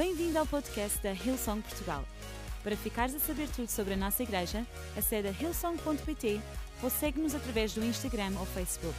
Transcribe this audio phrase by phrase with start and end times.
[0.00, 2.08] Bem-vindo ao podcast da Hillsong Portugal.
[2.62, 6.40] Para ficares a saber tudo sobre a nossa igreja, acede a hillsong.pt
[6.82, 8.96] ou segue-nos através do Instagram ou Facebook.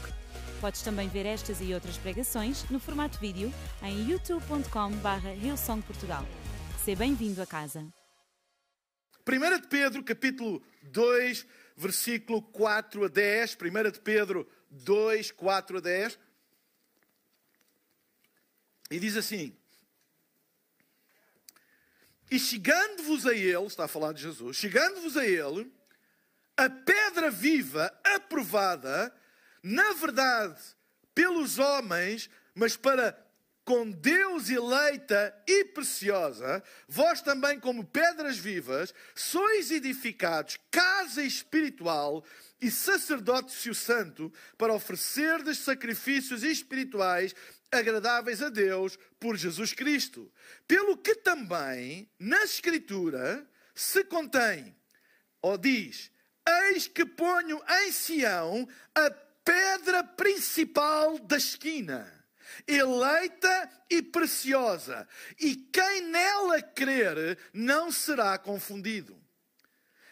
[0.62, 3.52] Podes também ver estas e outras pregações no formato vídeo
[3.82, 6.24] em youtube.com.br hillsongportugal.
[6.86, 7.79] Seja bem-vindo a casa.
[9.28, 13.58] 1 de Pedro, capítulo 2, versículo 4 a 10.
[13.60, 16.20] 1 de Pedro 2, 4 a 10.
[18.91, 19.59] E diz assim:
[22.31, 25.70] E chegando-vos a Ele, está a falar de Jesus, chegando-vos a Ele,
[26.55, 29.13] a pedra viva, aprovada,
[29.62, 30.57] na verdade,
[31.13, 33.21] pelos homens, mas para
[33.66, 42.23] com Deus eleita e preciosa, vós também, como pedras vivas, sois edificados casa espiritual
[42.59, 47.35] e sacerdócio santo para oferecerdes sacrifícios espirituais
[47.72, 50.32] agradáveis a Deus por Jesus Cristo.
[50.68, 54.76] Pelo que também na Escritura se contém,
[55.41, 56.12] ou diz:
[56.70, 59.10] Eis que ponho em Sião a
[59.44, 62.22] pedra principal da esquina
[62.68, 65.08] eleita e preciosa,
[65.39, 69.19] e quem nela crer não será confundido.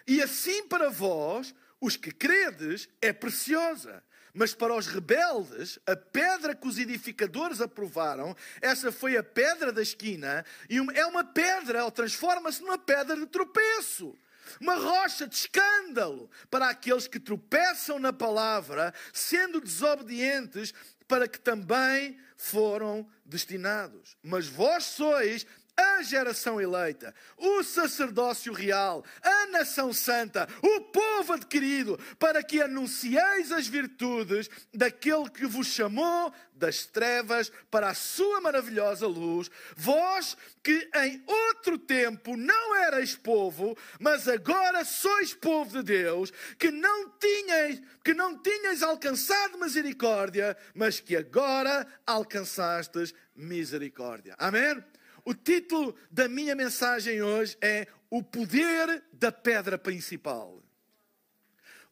[0.08, 4.04] E assim para vós, os que credes, é preciosa.
[4.40, 9.82] Mas para os rebeldes, a pedra que os edificadores aprovaram, essa foi a pedra da
[9.82, 14.18] esquina, e é uma pedra, ou transforma-se numa pedra de tropeço
[14.62, 20.74] uma rocha de escândalo para aqueles que tropeçam na palavra, sendo desobedientes,
[21.08, 24.16] para que também foram destinados.
[24.24, 25.46] Mas vós sois
[25.80, 33.52] a geração eleita, o sacerdócio real, a nação santa, o povo adquirido, para que anuncieis
[33.52, 39.50] as virtudes daquele que vos chamou das trevas para a sua maravilhosa luz.
[39.76, 46.70] Vós que em outro tempo não erais povo, mas agora sois povo de Deus, que
[46.70, 54.36] não tinhais, que não tinhas alcançado misericórdia, mas que agora alcançastes misericórdia.
[54.38, 54.84] Amém?
[55.30, 60.64] O título da minha mensagem hoje é O Poder da Pedra Principal.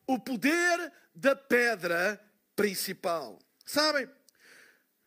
[0.08, 2.20] O poder da pedra
[2.56, 3.38] principal.
[3.64, 4.10] Sabem,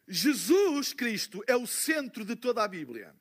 [0.07, 3.13] Jesus Cristo é o centro de toda a Bíblia.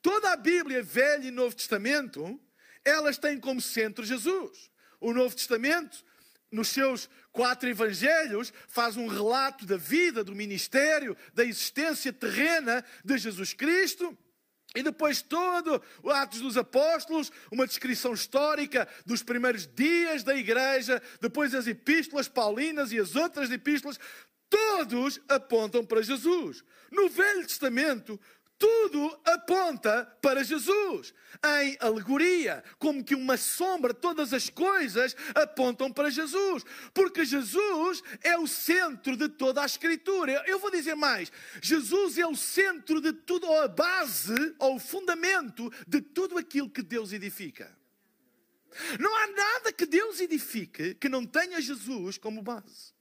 [0.00, 2.40] Toda a Bíblia, Velho e Novo Testamento,
[2.84, 4.72] elas têm como centro Jesus.
[5.00, 6.04] O Novo Testamento,
[6.50, 13.16] nos seus quatro evangelhos, faz um relato da vida, do ministério, da existência terrena de
[13.18, 14.18] Jesus Cristo.
[14.74, 21.02] E depois todo o Atos dos Apóstolos, uma descrição histórica dos primeiros dias da igreja,
[21.20, 23.98] depois as epístolas paulinas e as outras epístolas,
[24.48, 26.64] todos apontam para Jesus.
[26.90, 28.18] No Velho Testamento,
[28.62, 31.12] tudo aponta para Jesus.
[31.44, 36.62] Em alegoria, como que uma sombra, todas as coisas apontam para Jesus.
[36.94, 40.44] Porque Jesus é o centro de toda a Escritura.
[40.46, 44.80] Eu vou dizer mais: Jesus é o centro de tudo, ou a base, ou o
[44.80, 47.76] fundamento de tudo aquilo que Deus edifica.
[49.00, 52.91] Não há nada que Deus edifique que não tenha Jesus como base.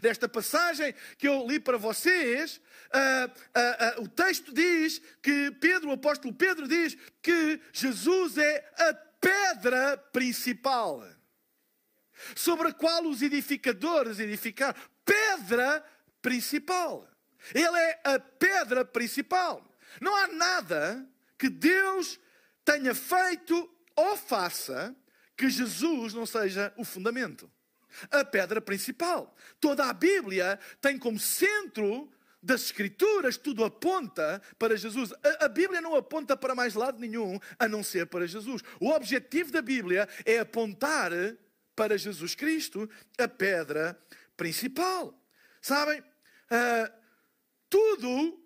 [0.00, 2.60] Desta passagem que eu li para vocês,
[2.92, 8.72] uh, uh, uh, o texto diz que Pedro, o apóstolo Pedro, diz que Jesus é
[8.78, 11.06] a pedra principal
[12.34, 14.78] sobre a qual os edificadores edificaram.
[15.04, 15.84] Pedra
[16.20, 17.08] principal.
[17.54, 19.64] Ele é a pedra principal.
[20.00, 21.08] Não há nada
[21.38, 22.18] que Deus
[22.64, 24.94] tenha feito ou faça
[25.36, 27.50] que Jesus não seja o fundamento
[28.10, 29.34] a pedra principal.
[29.60, 32.10] Toda a Bíblia tem como centro
[32.42, 35.12] das Escrituras, tudo aponta para Jesus.
[35.12, 38.62] A, a, Bíblia não aponta para mais lado nenhum a não ser para Jesus.
[38.80, 41.10] O objetivo da Bíblia é apontar
[41.74, 43.98] para Jesus Cristo, a pedra
[44.36, 45.12] principal.
[45.60, 46.00] Sabem?
[46.00, 46.92] Uh,
[47.68, 48.40] tudo,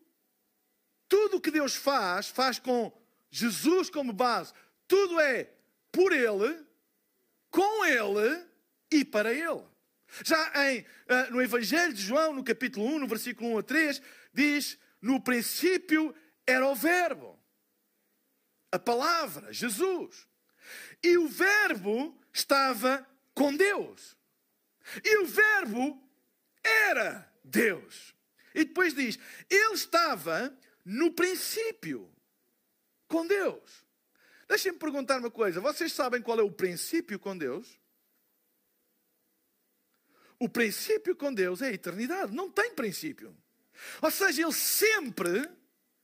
[1.07, 2.91] tudo que Deus faz, faz com
[3.31, 4.53] Jesus como base.
[4.89, 5.51] Tudo é
[5.93, 6.65] por Ele,
[7.51, 8.50] com Ele
[8.91, 9.65] e para Ele.
[10.25, 14.03] Já em, uh, no Evangelho de João, no capítulo 1, no versículo 1 a 3,
[14.33, 16.15] diz: No princípio
[16.47, 17.39] era o Verbo,
[18.73, 20.27] a palavra, Jesus.
[21.03, 24.17] E o Verbo estava com Deus.
[25.05, 26.03] E o Verbo
[26.63, 28.15] era Deus.
[28.55, 32.11] E depois diz: Ele estava no princípio
[33.07, 33.85] com Deus.
[34.49, 37.80] Deixem-me perguntar uma coisa: vocês sabem qual é o princípio com Deus?
[40.41, 43.37] O princípio com Deus é a eternidade, não tem princípio.
[44.03, 45.49] Ou seja, Ele sempre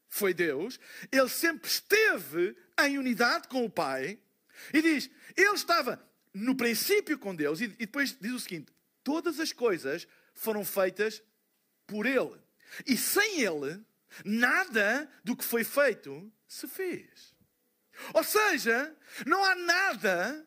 [0.09, 0.79] foi Deus,
[1.11, 4.19] ele sempre esteve em unidade com o Pai.
[4.73, 6.03] E diz, ele estava
[6.33, 8.73] no princípio com Deus, e depois diz o seguinte:
[9.03, 11.23] todas as coisas foram feitas
[11.87, 12.41] por ele.
[12.87, 13.85] E sem ele,
[14.25, 17.35] nada do que foi feito se fez.
[18.15, 18.94] Ou seja,
[19.27, 20.47] não há nada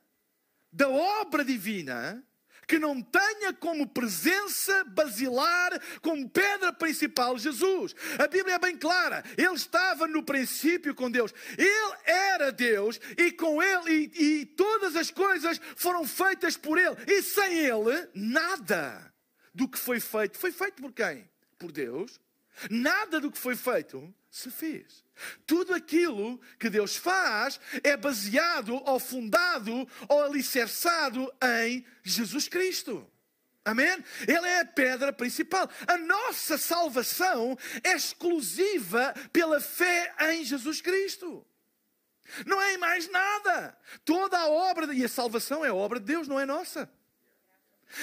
[0.72, 2.24] da obra divina
[2.70, 7.96] que não tenha como presença basilar, como pedra principal, Jesus.
[8.20, 9.24] A Bíblia é bem clara.
[9.36, 11.34] Ele estava no princípio com Deus.
[11.58, 16.96] Ele era Deus e com Ele, e, e todas as coisas foram feitas por Ele.
[17.08, 19.12] E sem Ele, nada
[19.52, 20.38] do que foi feito.
[20.38, 21.28] Foi feito por quem?
[21.58, 22.22] Por Deus.
[22.70, 25.04] Nada do que foi feito se fez.
[25.46, 33.10] Tudo aquilo que Deus faz é baseado ou fundado ou alicerçado em Jesus Cristo.
[33.66, 34.04] Amém?
[34.28, 35.70] Ele é a pedra principal.
[35.88, 41.46] A nossa salvação é exclusiva pela fé em Jesus Cristo.
[42.46, 43.78] Não é em mais nada.
[44.06, 46.90] Toda a obra, e a salvação é a obra de Deus, não é nossa.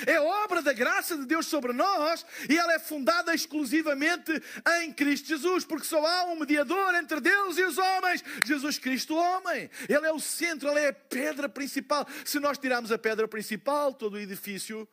[0.07, 4.33] É obra da graça de Deus sobre nós e ela é fundada exclusivamente
[4.81, 9.15] em Cristo Jesus, porque só há um mediador entre Deus e os homens, Jesus Cristo,
[9.15, 9.71] homem.
[9.89, 12.07] Ele é o centro, ele é a pedra principal.
[12.25, 14.89] Se nós tirarmos a pedra principal, todo o edifício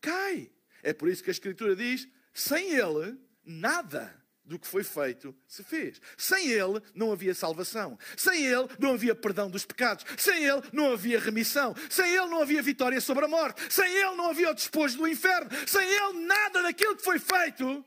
[0.00, 0.50] cai.
[0.82, 5.64] É por isso que a Escritura diz: sem ele, nada do que foi feito se
[5.64, 6.00] fez.
[6.16, 7.98] Sem Ele não havia salvação.
[8.16, 10.04] Sem Ele não havia perdão dos pecados.
[10.18, 11.74] Sem Ele não havia remissão.
[11.88, 13.72] Sem Ele não havia vitória sobre a morte.
[13.72, 15.50] Sem Ele não havia o despojo do inferno.
[15.66, 17.84] Sem Ele nada daquilo que foi feito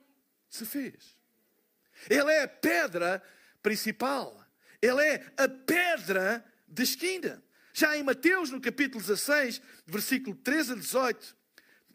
[0.50, 1.15] se fez.
[2.09, 3.21] Ele é a pedra
[3.62, 4.44] principal.
[4.81, 7.44] Ele é a pedra de esquina.
[7.74, 11.37] Já em Mateus, no capítulo 16, versículo 13 a 18,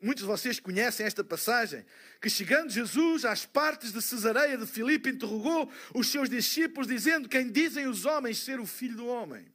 [0.02, 1.84] muitos de vocês conhecem esta passagem,
[2.20, 7.50] que chegando Jesus às partes de Cesareia de Filipe, interrogou os seus discípulos, dizendo: Quem
[7.50, 9.46] dizem os homens ser o filho do homem?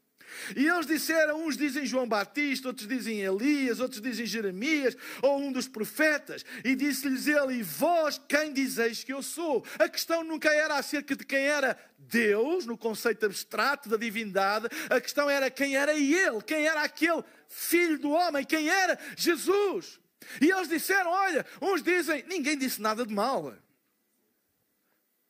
[0.55, 5.51] E eles disseram: uns dizem João Batista, outros dizem Elias, outros dizem Jeremias, ou um
[5.51, 6.45] dos profetas.
[6.63, 9.65] E disse-lhes ele: E vós quem dizeis que eu sou?
[9.79, 15.01] A questão nunca era acerca de quem era Deus, no conceito abstrato da divindade, a
[15.01, 19.99] questão era quem era ele, quem era aquele filho do homem, quem era Jesus.
[20.41, 23.53] E eles disseram: Olha, uns dizem, ninguém disse nada de mal.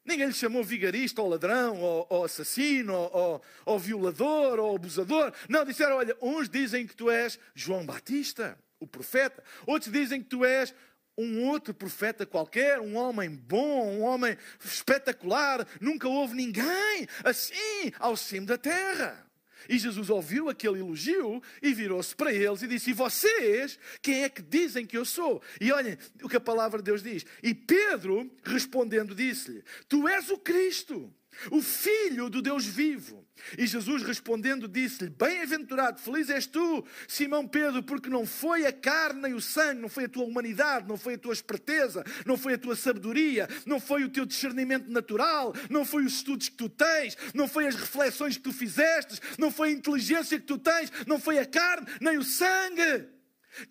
[0.07, 5.33] Ninguém lhe chamou vigarista, ou ladrão, ou, ou assassino, ou, ou, violador, ou abusador.
[5.49, 9.43] Não, disseram: Olha, uns dizem que tu és João Batista, o profeta.
[9.65, 10.73] Outros dizem que tu és
[11.17, 15.67] um outro profeta qualquer, um homem bom, um homem espetacular.
[15.81, 19.26] Nunca houve ninguém assim ao cimo da terra.
[19.69, 24.29] E Jesus ouviu aquele elogio e virou-se para eles e disse: E vocês, quem é
[24.29, 25.41] que dizem que eu sou?
[25.59, 27.25] E olhem o que a palavra de Deus diz.
[27.43, 31.13] E Pedro, respondendo, disse-lhe: Tu és o Cristo
[31.51, 33.26] o Filho do Deus vivo.
[33.57, 39.21] E Jesus respondendo disse-lhe: Bem-aventurado, feliz és tu, Simão Pedro, porque não foi a carne
[39.21, 42.53] nem o sangue, não foi a tua humanidade, não foi a tua esperteza, não foi
[42.53, 46.69] a tua sabedoria, não foi o teu discernimento natural, não foi os estudos que tu
[46.69, 50.91] tens, não foi as reflexões que tu fizeste, não foi a inteligência que tu tens,
[51.05, 53.07] não foi a carne nem o sangue.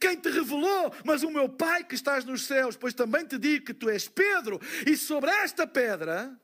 [0.00, 0.92] Quem te revelou?
[1.04, 4.08] Mas o meu Pai que estás nos céus, pois também te digo que tu és
[4.08, 6.36] Pedro, e sobre esta pedra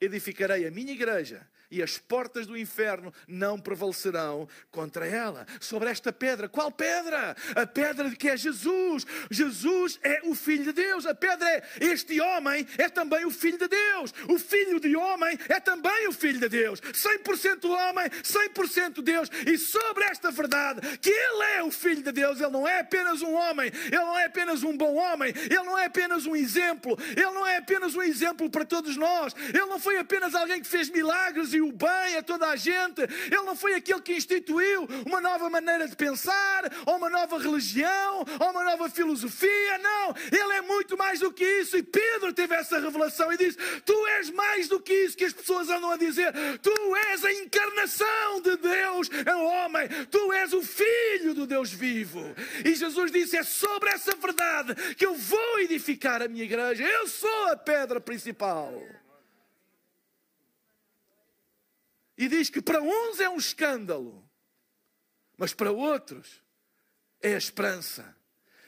[0.00, 5.46] edificarei a minha igreja e as portas do inferno não prevalecerão contra ela.
[5.60, 7.36] Sobre esta pedra, qual pedra?
[7.54, 9.06] A pedra de que é Jesus.
[9.30, 11.06] Jesus é o Filho de Deus.
[11.06, 14.12] A pedra é este homem é também o Filho de Deus.
[14.28, 16.80] O Filho de homem é também o Filho de Deus.
[16.80, 19.30] 100% homem, 100% Deus.
[19.46, 23.22] E sobre esta verdade, que Ele é o Filho de Deus, Ele não é apenas
[23.22, 26.98] um homem, Ele não é apenas um bom homem, Ele não é apenas um exemplo,
[27.10, 30.68] Ele não é apenas um exemplo para todos nós, Ele não foi apenas alguém que
[30.68, 33.02] fez milagres e o bem a toda a gente.
[33.02, 38.24] Ele não foi aquele que instituiu uma nova maneira de pensar, ou uma nova religião,
[38.38, 39.78] ou uma nova filosofia.
[39.78, 41.76] Não, ele é muito mais do que isso.
[41.76, 45.32] E Pedro teve essa revelação e disse: Tu és mais do que isso que as
[45.32, 46.32] pessoas andam a dizer.
[46.60, 49.88] Tu és a encarnação de Deus, é o homem.
[50.10, 52.34] Tu és o filho do Deus vivo.
[52.64, 56.84] E Jesus disse: É sobre essa verdade que eu vou edificar a minha igreja.
[56.84, 58.99] Eu sou a pedra principal.
[62.20, 64.30] E diz que para uns é um escândalo,
[65.38, 66.44] mas para outros
[67.18, 68.14] é a esperança,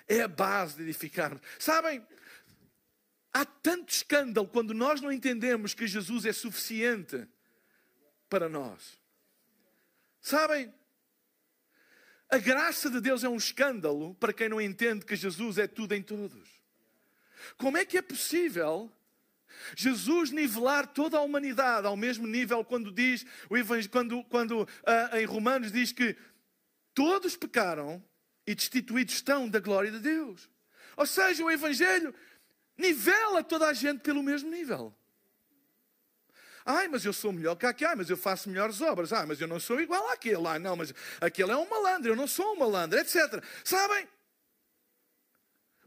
[0.08, 1.38] é a base de edificar.
[1.58, 2.02] Sabem,
[3.30, 7.28] há tanto escândalo quando nós não entendemos que Jesus é suficiente
[8.26, 8.98] para nós.
[10.18, 10.72] Sabem,
[12.30, 15.92] a graça de Deus é um escândalo para quem não entende que Jesus é tudo
[15.92, 16.48] em todos.
[17.58, 18.90] Como é que é possível
[19.76, 23.24] Jesus nivelar toda a humanidade ao mesmo nível quando diz,
[23.90, 26.16] quando, quando uh, em Romanos diz que
[26.94, 28.02] todos pecaram
[28.46, 30.50] e destituídos estão da glória de Deus.
[30.96, 32.14] Ou seja, o Evangelho
[32.76, 34.94] nivela toda a gente pelo mesmo nível.
[36.64, 37.90] Ai, mas eu sou melhor que aquele.
[37.90, 39.12] Ai, mas eu faço melhores obras.
[39.12, 40.46] Ai, mas eu não sou igual àquele.
[40.46, 42.12] Ai, não, mas aquele é um malandro.
[42.12, 43.42] Eu não sou um malandro, etc.
[43.64, 44.06] Sabem?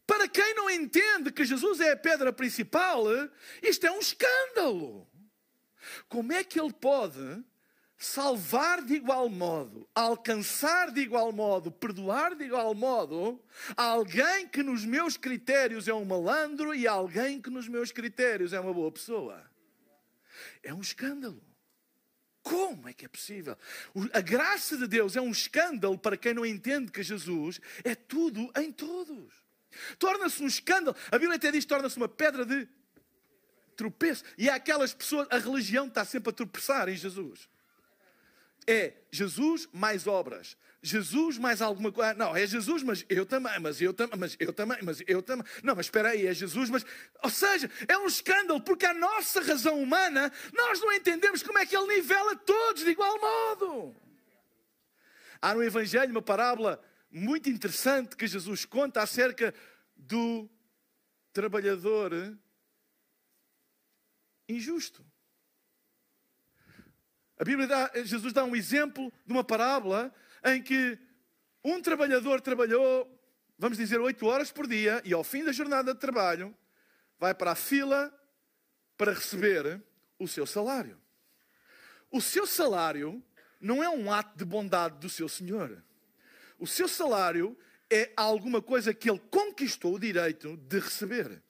[0.05, 3.03] Para quem não entende que Jesus é a pedra principal,
[3.62, 5.07] isto é um escândalo.
[6.07, 7.43] Como é que ele pode
[7.97, 13.41] salvar de igual modo, alcançar de igual modo, perdoar de igual modo,
[13.75, 18.59] alguém que nos meus critérios é um malandro e alguém que nos meus critérios é
[18.59, 19.50] uma boa pessoa?
[20.62, 21.41] É um escândalo.
[22.43, 23.57] Como é que é possível?
[24.13, 28.51] A graça de Deus é um escândalo para quem não entende que Jesus é tudo
[28.55, 29.44] em todos.
[29.98, 30.96] Torna-se um escândalo.
[31.12, 32.67] A Bíblia até diz: torna-se uma pedra de
[33.75, 34.24] tropeço.
[34.38, 37.50] E há aquelas pessoas, a religião está sempre a tropeçar em Jesus.
[38.67, 40.58] É Jesus mais obras.
[40.82, 42.13] Jesus mais alguma coisa.
[42.13, 45.46] Não, é Jesus, mas eu também, mas eu também, mas eu também, mas eu também.
[45.63, 46.86] Não, mas espera aí, é Jesus, mas.
[47.24, 51.65] Ou seja, é um escândalo, porque a nossa razão humana, nós não entendemos como é
[51.65, 53.96] que ele nivela todos de igual modo.
[55.41, 56.79] Há no Evangelho uma parábola
[57.17, 59.53] muito interessante que Jesus conta acerca
[59.95, 60.50] do
[61.31, 62.12] trabalhador
[64.50, 65.05] injusto.
[67.38, 71.00] A Bíblia dá, Jesus dá um exemplo de uma parábola em que
[71.63, 73.10] um trabalhador trabalhou,
[73.57, 76.55] vamos dizer, oito horas por dia e ao fim da jornada de trabalho
[77.17, 78.13] vai para a fila
[78.98, 79.81] para receber
[80.19, 81.01] o seu salário.
[82.12, 83.24] O seu salário
[83.60, 85.81] não é um ato de bondade do seu senhor.
[86.57, 87.57] O seu salário
[87.89, 91.41] é alguma coisa que ele conquistou o direito de receber.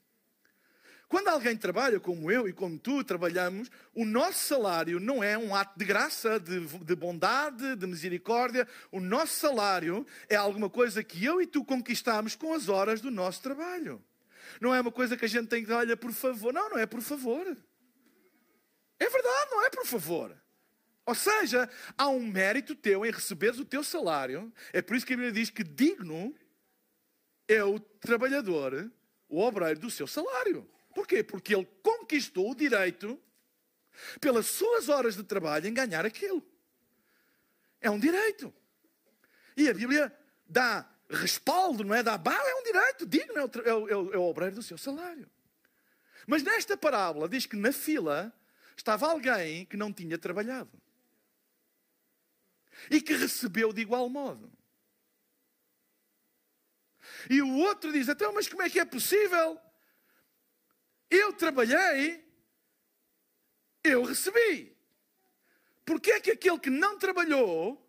[1.07, 5.55] Quando alguém trabalha como eu e como tu trabalhamos, o nosso salário não é um
[5.55, 8.67] ato de graça, de, de, bondade, de misericórdia.
[8.91, 13.11] O nosso salário é alguma coisa que eu e tu conquistamos com as horas do
[13.11, 14.03] nosso trabalho.
[14.59, 16.51] Não é uma coisa que a gente tem que, olha, por favor.
[16.51, 17.55] Não, não é por favor.
[18.99, 20.35] É verdade, não é por favor.
[21.05, 24.51] Ou seja, há um mérito teu em receberes o teu salário.
[24.73, 26.33] É por isso que a Bíblia diz que digno
[27.47, 28.91] é o trabalhador,
[29.29, 30.67] o obreiro do seu salário.
[30.95, 31.23] Porquê?
[31.23, 33.21] Porque ele conquistou o direito,
[34.19, 36.43] pelas suas horas de trabalho, em ganhar aquilo.
[37.79, 38.51] É um direito.
[39.55, 40.11] E a Bíblia
[40.47, 42.01] dá respaldo, não é?
[42.01, 44.77] Dá bala, é um direito digno, é o, é, o, é o obreiro do seu
[44.77, 45.29] salário.
[46.25, 48.33] Mas nesta parábola diz que na fila
[48.75, 50.81] estava alguém que não tinha trabalhado
[52.89, 54.51] e que recebeu de igual modo.
[57.29, 59.59] E o outro diz: então, mas como é que é possível?
[61.09, 62.23] Eu trabalhei,
[63.83, 64.75] eu recebi.
[65.85, 67.81] Porque é que aquele que não trabalhou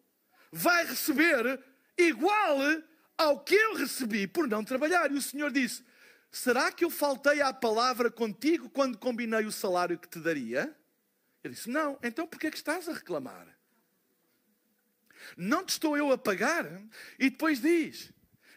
[0.52, 1.62] vai receber
[1.96, 2.58] igual
[3.16, 5.10] ao que eu recebi por não trabalhar?
[5.10, 5.82] E o Senhor disse:
[6.30, 10.76] Será que eu faltei à palavra contigo quando combinei o salário que te daria?
[11.42, 13.55] Ele disse: Não, então por que é que estás a reclamar?
[15.36, 16.66] Não te estou eu a pagar?
[17.18, 18.12] E depois diz: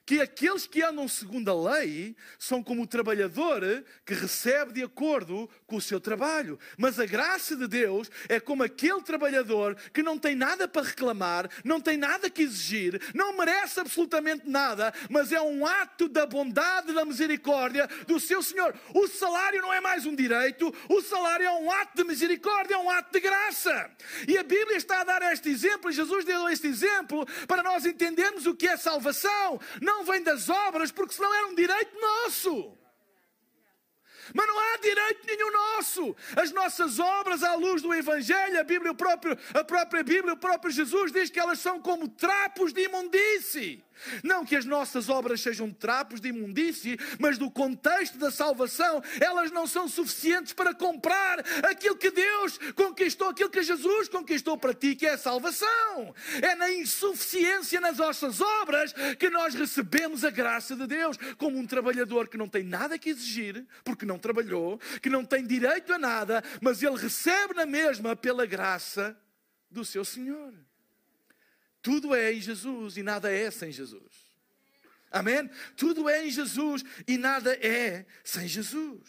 [0.09, 3.61] que aqueles que andam segundo a lei são como o trabalhador
[4.03, 6.57] que recebe de acordo com o seu trabalho.
[6.79, 11.47] Mas a graça de Deus é como aquele trabalhador que não tem nada para reclamar,
[11.63, 16.91] não tem nada que exigir, não merece absolutamente nada, mas é um ato da bondade
[16.91, 18.73] da misericórdia do seu Senhor.
[18.95, 22.77] O salário não é mais um direito, o salário é um ato de misericórdia, é
[22.79, 23.91] um ato de graça.
[24.27, 28.47] E a Bíblia está a dar este exemplo, Jesus deu este exemplo para nós entendermos
[28.47, 29.61] o que é salvação.
[29.79, 32.77] Não vem das obras, porque senão era um direito nosso.
[34.33, 36.15] Mas não há direito nenhum nosso.
[36.35, 40.71] As nossas obras, à luz do Evangelho, a Bíblia, próprio, a própria Bíblia, o próprio
[40.71, 43.83] Jesus diz que elas são como trapos de imundície.
[44.23, 49.51] Não que as nossas obras sejam trapos de imundície, mas do contexto da salvação, elas
[49.51, 54.95] não são suficientes para comprar aquilo que Deus conquistou, aquilo que Jesus conquistou para ti,
[54.95, 56.13] que é a salvação.
[56.41, 61.67] É na insuficiência nas nossas obras que nós recebemos a graça de Deus, como um
[61.67, 65.97] trabalhador que não tem nada que exigir, porque não trabalhou, que não tem direito a
[65.97, 69.17] nada, mas ele recebe na mesma pela graça
[69.69, 70.53] do seu Senhor.
[71.89, 74.29] Tudo é em Jesus e nada é sem Jesus.
[75.09, 75.49] Amém?
[75.75, 79.01] Tudo é em Jesus e nada é sem Jesus.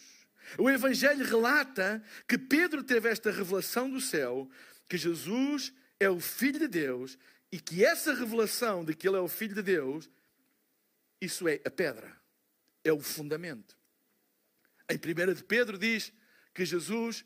[0.57, 4.49] O Evangelho relata que Pedro teve esta revelação do céu,
[4.89, 7.19] que Jesus é o Filho de Deus
[7.51, 10.09] e que essa revelação de que Ele é o Filho de Deus,
[11.21, 12.19] isso é a pedra,
[12.83, 13.77] é o fundamento.
[14.89, 16.11] Em 1 de Pedro diz
[16.51, 17.23] que Jesus,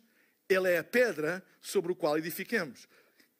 [0.49, 2.89] ele é a pedra sobre o qual edificamos.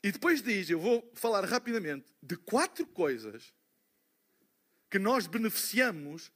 [0.06, 3.52] E depois diz, eu vou falar rapidamente, de quatro coisas
[4.88, 6.32] que nós beneficiamos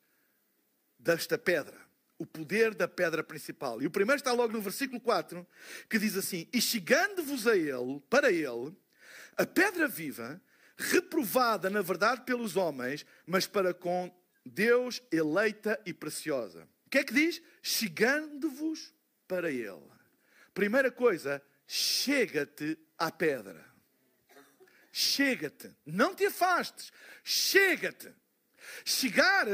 [0.98, 1.80] desta pedra.
[2.18, 3.80] O poder da pedra principal.
[3.80, 5.46] E o primeiro está logo no versículo 4,
[5.88, 8.76] que diz assim: E chegando-vos a ele, para ele,
[9.38, 10.42] a pedra viva,
[10.76, 14.12] reprovada na verdade pelos homens, mas para com
[14.44, 16.68] Deus eleita e preciosa.
[16.88, 17.40] O que é que diz?
[17.62, 18.92] Chegando-vos
[19.28, 19.92] para ele.
[20.56, 23.65] Primeira coisa, chega-te à pedra.
[24.91, 26.91] Chega-te, não te afastes,
[27.24, 28.13] chega-te.
[28.84, 29.48] Chegar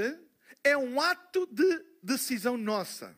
[0.63, 3.15] é um ato de decisão nossa.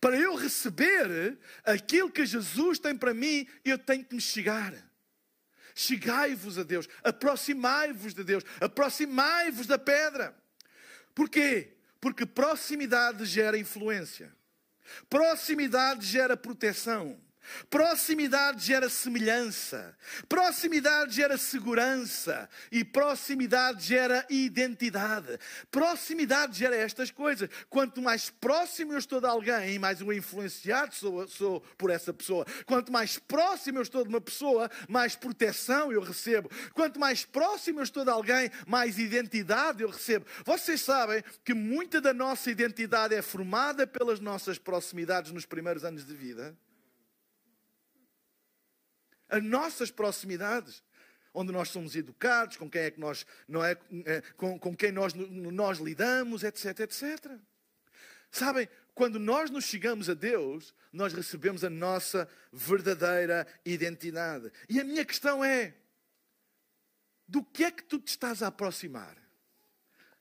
[0.00, 4.74] Para eu receber aquilo que Jesus tem para mim, eu tenho que me chegar.
[5.74, 10.36] Chegai-vos a Deus, aproximai-vos de Deus, aproximai-vos da pedra.
[11.14, 11.76] Porquê?
[12.00, 14.34] Porque proximidade gera influência,
[15.08, 17.20] proximidade gera proteção.
[17.70, 19.96] Proximidade gera semelhança,
[20.28, 25.38] proximidade gera segurança e proximidade gera identidade.
[25.70, 27.48] Proximidade gera estas coisas.
[27.68, 32.44] Quanto mais próximo eu estou de alguém, mais eu influenciado sou, sou por essa pessoa.
[32.66, 36.50] Quanto mais próximo eu estou de uma pessoa, mais proteção eu recebo.
[36.72, 40.26] Quanto mais próximo eu estou de alguém, mais identidade eu recebo.
[40.44, 46.06] Vocês sabem que muita da nossa identidade é formada pelas nossas proximidades nos primeiros anos
[46.06, 46.56] de vida
[49.28, 50.82] as nossas proximidades,
[51.32, 54.90] onde nós somos educados, com quem é que nós não é, é com, com quem
[54.90, 57.38] nós, nós lidamos, etc, etc.
[58.30, 64.50] Sabem, quando nós nos chegamos a Deus, nós recebemos a nossa verdadeira identidade.
[64.68, 65.74] E a minha questão é:
[67.26, 69.16] do que é que tu te estás a aproximar?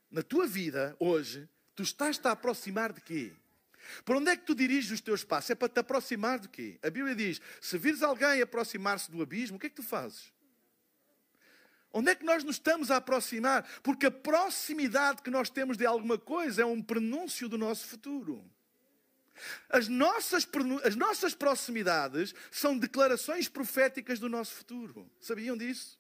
[0.10, 3.34] Na tua vida, hoje, tu estás-te a aproximar de quê?
[4.04, 5.52] Para onde é que tu diriges os teus passos?
[5.52, 6.80] É para te aproximar de quê?
[6.84, 10.32] A Bíblia diz: se vires alguém aproximar-se do abismo, o que é que tu fazes?
[11.92, 13.68] Onde é que nós nos estamos a aproximar?
[13.82, 18.44] Porque a proximidade que nós temos de alguma coisa é um prenúncio do nosso futuro.
[19.70, 20.48] As nossas,
[20.84, 25.10] as nossas proximidades são declarações proféticas do nosso futuro.
[25.20, 26.00] Sabiam disso?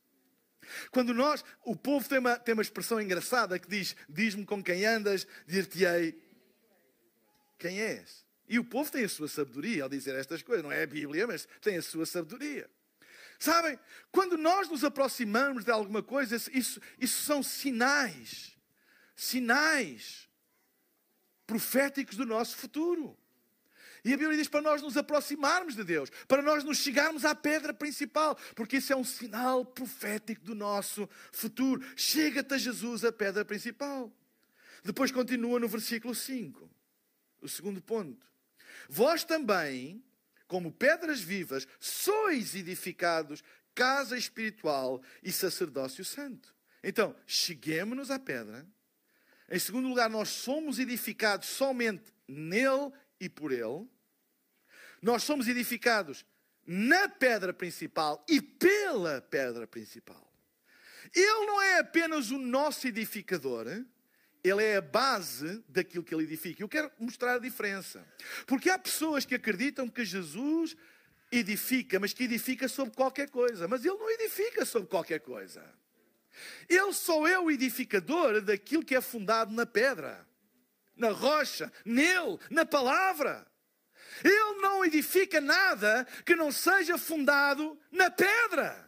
[0.91, 4.85] Quando nós, o povo tem uma, tem uma expressão engraçada que diz: Diz-me com quem
[4.85, 6.19] andas, dir-te-ei
[7.57, 8.25] quem és.
[8.47, 10.63] E o povo tem a sua sabedoria ao dizer estas coisas.
[10.63, 12.69] Não é a Bíblia, mas tem a sua sabedoria.
[13.39, 13.77] Sabem,
[14.11, 18.57] quando nós nos aproximamos de alguma coisa, isso, isso são sinais.
[19.15, 20.27] Sinais
[21.45, 23.17] proféticos do nosso futuro.
[24.03, 27.35] E a Bíblia diz para nós nos aproximarmos de Deus, para nós nos chegarmos à
[27.35, 31.83] pedra principal, porque isso é um sinal profético do nosso futuro.
[31.95, 34.11] Chega-te a Jesus, a pedra principal.
[34.83, 36.76] Depois continua no versículo 5.
[37.41, 38.25] O segundo ponto.
[38.89, 40.03] Vós também,
[40.47, 43.43] como pedras vivas, sois edificados
[43.75, 46.55] casa espiritual e sacerdócio santo.
[46.83, 48.65] Então, cheguemos-nos à pedra.
[49.49, 53.87] Em segundo lugar, nós somos edificados somente nele e por ele.
[55.01, 56.25] Nós somos edificados
[56.65, 60.27] na pedra principal e pela pedra principal.
[61.13, 63.67] Ele não é apenas o nosso edificador,
[64.43, 66.61] ele é a base daquilo que ele edifica.
[66.61, 68.05] Eu quero mostrar a diferença.
[68.45, 70.75] Porque há pessoas que acreditam que Jesus
[71.31, 73.67] edifica, mas que edifica sobre qualquer coisa.
[73.67, 75.63] Mas ele não edifica sobre qualquer coisa.
[76.69, 80.25] Ele só é o edificador daquilo que é fundado na pedra,
[80.95, 83.45] na rocha, nele, na palavra.
[84.23, 88.86] Ele não edifica nada que não seja fundado na pedra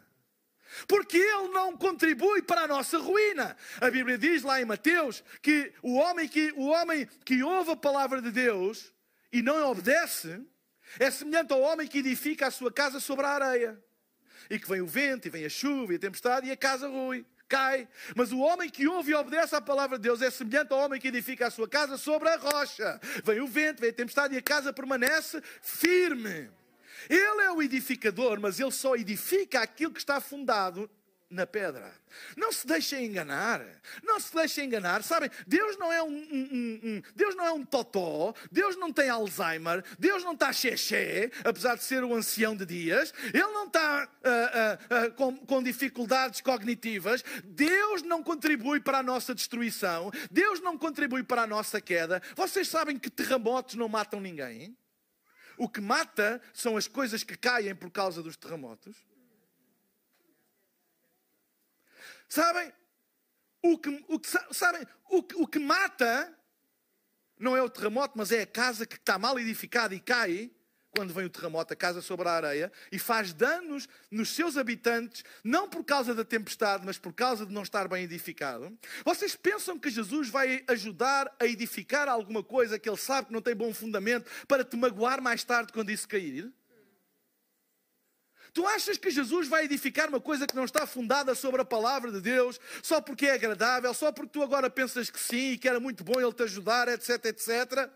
[0.86, 3.56] porque ele não contribui para a nossa ruína.
[3.80, 7.76] A Bíblia diz lá em Mateus que o homem que, o homem que ouve a
[7.76, 8.92] palavra de Deus
[9.32, 10.40] e não obedece
[10.98, 13.78] é semelhante ao homem que edifica a sua casa sobre a areia.
[14.48, 16.88] E que vem o vento, e vem a chuva, e a tempestade, e a casa
[16.88, 17.86] rui, cai.
[18.16, 21.00] Mas o homem que ouve e obedece à palavra de Deus é semelhante ao homem
[21.00, 23.00] que edifica a sua casa sobre a rocha.
[23.24, 26.50] Vem o vento, vem a tempestade, e a casa permanece firme.
[27.08, 30.90] Ele é o edificador, mas ele só edifica aquilo que está fundado
[31.30, 31.92] na pedra.
[32.36, 33.64] Não se deixem enganar.
[34.02, 35.04] Não se deixem enganar.
[35.04, 38.34] Sabem, Deus não é um, um, um, Deus não é um totó.
[38.50, 39.84] Deus não tem Alzheimer.
[39.96, 43.14] Deus não está xexé, apesar de ser o ancião de dias.
[43.32, 47.24] Ele não está uh, uh, uh, com, com dificuldades cognitivas.
[47.44, 50.10] Deus não contribui para a nossa destruição.
[50.32, 52.20] Deus não contribui para a nossa queda.
[52.34, 54.76] Vocês sabem que terremotos não matam ninguém?
[55.60, 58.96] O que mata são as coisas que caem por causa dos terremotos.
[62.26, 62.72] Sabem?
[63.62, 64.86] O que, o que, sabem?
[65.10, 66.34] O que, o que mata
[67.38, 70.50] não é o terremoto, mas é a casa que está mal edificada e cai,
[71.00, 75.24] quando vem o terremoto, a casa sobre a areia, e faz danos nos seus habitantes,
[75.42, 78.78] não por causa da tempestade, mas por causa de não estar bem edificado.
[79.02, 83.40] Vocês pensam que Jesus vai ajudar a edificar alguma coisa que ele sabe que não
[83.40, 86.52] tem bom fundamento para te magoar mais tarde quando isso cair?
[88.52, 92.12] Tu achas que Jesus vai edificar uma coisa que não está fundada sobre a palavra
[92.12, 95.66] de Deus, só porque é agradável, só porque tu agora pensas que sim e que
[95.66, 97.90] era muito bom ele te ajudar, etc, etc?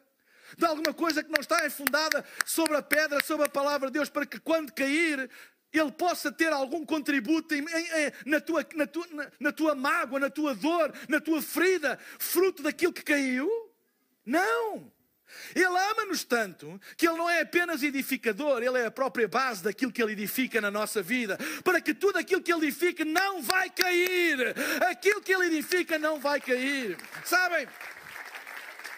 [0.57, 4.09] De alguma coisa que não está fundada sobre a pedra, sobre a palavra de Deus,
[4.09, 5.31] para que quando cair,
[5.73, 9.75] ele possa ter algum contributo em, em, em, na, tua, na, tua, na, na tua
[9.75, 13.51] mágoa, na tua dor, na tua ferida, fruto daquilo que caiu?
[14.25, 14.93] Não!
[15.55, 19.93] Ele ama-nos tanto que Ele não é apenas edificador, Ele é a própria base daquilo
[19.93, 23.69] que Ele edifica na nossa vida, para que tudo aquilo que Ele edifica não vai
[23.71, 24.55] cair.
[24.89, 26.97] Aquilo que Ele edifica não vai cair.
[27.25, 27.67] Sabem?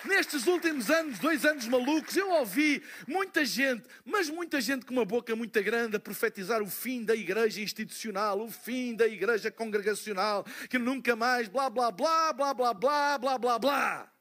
[0.06, 5.04] Nestes últimos anos, dois anos malucos, eu ouvi muita gente, mas muita gente com uma
[5.04, 10.44] boca muito grande a profetizar o fim da igreja institucional, o fim da igreja congregacional,
[10.70, 14.15] que nunca mais, blá blá blá, blá blá blá, blá blá blá.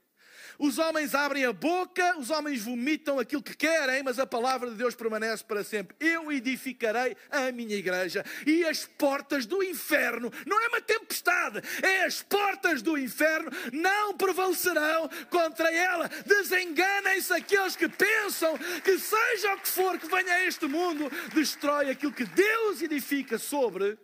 [0.58, 4.76] Os homens abrem a boca, os homens vomitam aquilo que querem, mas a palavra de
[4.76, 5.96] Deus permanece para sempre.
[6.00, 12.06] Eu edificarei a minha igreja e as portas do inferno, não é uma tempestade, é
[12.06, 16.10] as portas do inferno não prevalecerão contra ela.
[16.26, 21.90] Desenganem-se aqueles que pensam que seja o que for que venha a este mundo, destrói
[21.90, 23.98] aquilo que Deus edifica sobre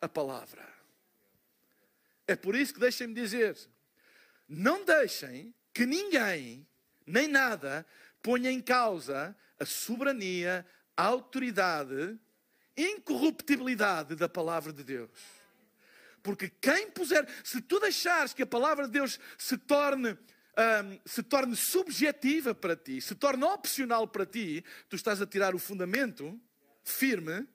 [0.00, 0.66] a palavra.
[2.26, 3.56] É por isso que deixem-me dizer,
[4.48, 6.66] não deixem que ninguém,
[7.06, 7.86] nem nada,
[8.20, 12.18] ponha em causa a soberania, a autoridade,
[12.76, 15.08] incorruptibilidade da palavra de Deus.
[16.20, 20.18] Porque quem puser, se tu deixares que a palavra de Deus se torne,
[21.04, 25.60] se torne subjetiva para ti, se torne opcional para ti, tu estás a tirar o
[25.60, 26.40] fundamento
[26.82, 27.46] firme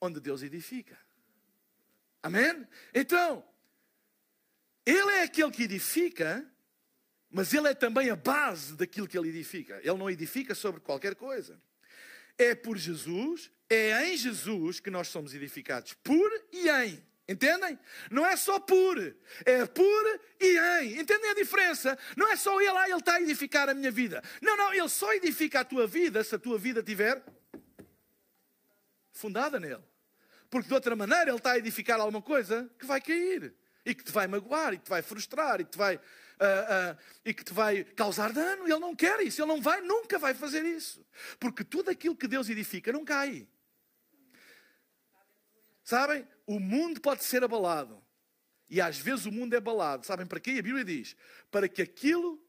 [0.00, 0.98] onde Deus edifica.
[2.22, 2.66] Amém?
[2.94, 3.44] Então,
[4.84, 6.44] ele é aquele que edifica,
[7.30, 9.78] mas ele é também a base daquilo que ele edifica.
[9.78, 11.60] Ele não edifica sobre qualquer coisa.
[12.38, 15.92] É por Jesus, é em Jesus que nós somos edificados.
[16.02, 17.10] Por e em.
[17.28, 17.78] Entendem?
[18.10, 18.98] Não é só por,
[19.44, 21.00] é por e em.
[21.00, 21.96] Entendem a diferença?
[22.16, 24.22] Não é só ele, ah, ele está a edificar a minha vida.
[24.42, 27.22] Não, não, ele só edifica a tua vida se a tua vida estiver
[29.12, 29.84] fundada nele.
[30.48, 34.04] Porque de outra maneira ele está a edificar alguma coisa que vai cair e que
[34.04, 37.44] te vai magoar, e que te vai frustrar, e te vai, uh, uh, e que
[37.44, 38.64] te vai causar dano.
[38.64, 41.04] Ele não quer isso, ele não vai, nunca vai fazer isso.
[41.38, 43.48] Porque tudo aquilo que Deus edifica não cai.
[45.82, 46.26] Sabem?
[46.46, 48.02] O mundo pode ser abalado.
[48.68, 50.06] E às vezes o mundo é abalado.
[50.06, 50.56] Sabem para quê?
[50.58, 51.16] A Bíblia diz:
[51.50, 52.40] para que aquilo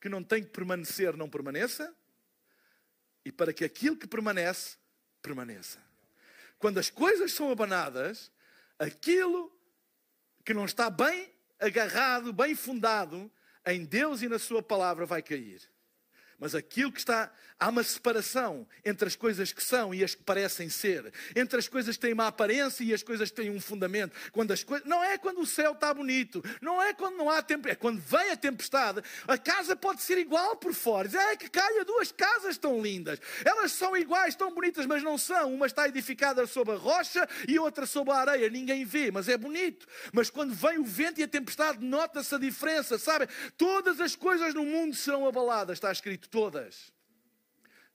[0.00, 1.94] que não tem que permanecer não permaneça,
[3.24, 4.76] e para que aquilo que permanece,
[5.20, 5.82] permaneça.
[6.58, 8.30] Quando as coisas são abanadas,
[8.78, 9.57] aquilo
[10.48, 11.30] que não está bem
[11.60, 13.30] agarrado, bem fundado
[13.66, 15.60] em Deus e na Sua palavra, vai cair.
[16.38, 20.22] Mas aquilo que está, há uma separação entre as coisas que são e as que
[20.22, 23.60] parecem ser, entre as coisas que têm uma aparência e as coisas que têm um
[23.60, 24.14] fundamento.
[24.30, 27.42] Quando as coisas, não é quando o céu está bonito, não é quando não há
[27.42, 29.02] tempestade, é quando vem a tempestade.
[29.26, 31.08] A casa pode ser igual por fora.
[31.30, 33.18] É que caia duas casas tão lindas.
[33.44, 35.52] Elas são iguais, tão bonitas, mas não são.
[35.52, 38.48] Uma está edificada sobre a rocha e outra sobre a areia.
[38.48, 39.86] Ninguém vê, mas é bonito.
[40.12, 43.28] Mas quando vem o vento e a tempestade, nota-se a diferença, sabe?
[43.56, 46.92] Todas as coisas no mundo serão abaladas, está escrito todas.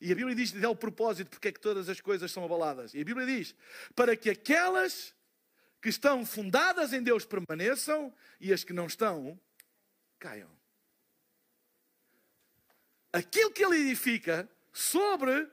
[0.02, 2.94] E a Bíblia diz, é o propósito porque é que todas as coisas são abaladas.
[2.94, 3.56] E a Bíblia diz,
[3.96, 5.14] para que aquelas
[5.82, 9.40] que estão fundadas em Deus permaneçam e as que não estão,
[10.20, 10.50] caiam.
[13.12, 15.48] Aquilo que ele edifica sobre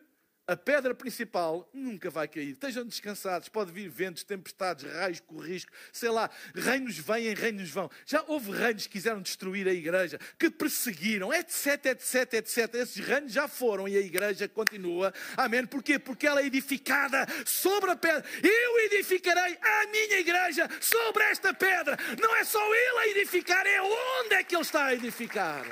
[0.51, 2.51] a pedra principal nunca vai cair.
[2.51, 3.49] Estejam descansados.
[3.49, 6.29] Pode vir ventos, tempestades, raios, corrisco, sei lá.
[6.53, 7.89] Reinos vêm, reinos vão.
[8.05, 12.75] Já houve reinos que quiseram destruir a igreja, que perseguiram, etc, etc, etc.
[12.75, 15.15] Esses reinos já foram e a igreja continua.
[15.37, 15.65] Amém.
[15.65, 16.01] Porquê?
[16.01, 18.25] Porque ela é edificada sobre a pedra.
[18.43, 21.97] Eu edificarei a minha igreja sobre esta pedra.
[22.21, 25.65] Não é só ele a edificar, é onde é que ele está a edificar.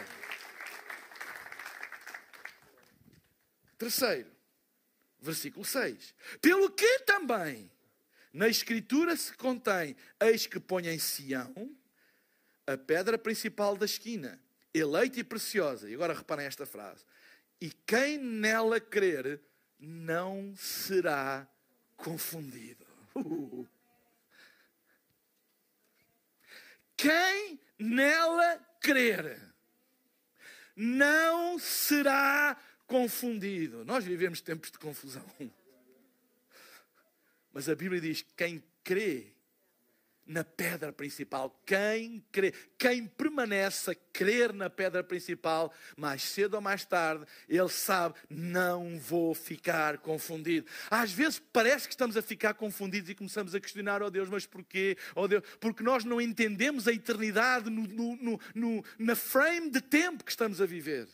[3.77, 4.38] Terceiro,
[5.21, 6.15] versículo 6.
[6.41, 7.71] Pelo que também
[8.33, 11.75] na Escritura se contém: Eis que põe em Sião
[12.67, 14.41] a pedra principal da esquina,
[14.73, 15.89] eleita e preciosa.
[15.89, 17.05] E agora reparem esta frase:
[17.61, 19.41] E quem nela crer
[19.79, 21.49] não será
[21.97, 22.87] confundido.
[26.97, 29.41] Quem nela crer
[30.75, 32.57] não será
[32.89, 33.85] confundido.
[33.85, 35.25] Nós vivemos tempos de confusão.
[37.53, 39.39] Mas a Bíblia diz: quem crê
[40.29, 41.59] na pedra principal.
[41.65, 47.69] Quem crê, quem permanece a crer na pedra principal, mais cedo ou mais tarde, ele
[47.71, 50.67] sabe, não vou ficar confundido.
[50.91, 54.45] Às vezes parece que estamos a ficar confundidos e começamos a questionar, oh Deus, mas
[54.45, 54.99] porquê?
[55.15, 60.23] Oh Deus, porque nós não entendemos a eternidade no, no, no, na frame de tempo
[60.23, 61.09] que estamos a viver.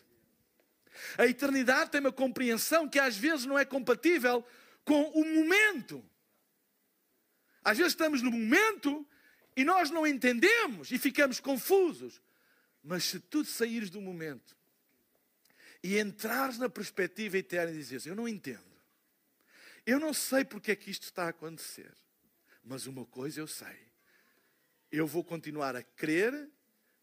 [1.19, 4.45] A eternidade tem uma compreensão que às vezes não é compatível
[4.85, 6.05] com o momento.
[7.63, 9.07] Às vezes estamos no momento
[9.57, 12.21] e nós não entendemos e ficamos confusos.
[12.83, 14.55] Mas se tu saíres do momento
[15.83, 18.75] e entrares na perspectiva eterna e dizes: Eu não entendo,
[19.87, 21.93] eu não sei porque é que isto está a acontecer,
[22.63, 23.89] mas uma coisa eu sei:
[24.93, 26.51] eu vou continuar a crer